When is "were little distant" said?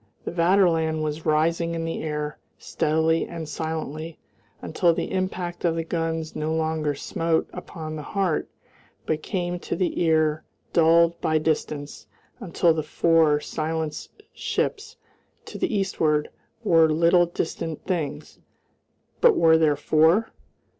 16.63-17.85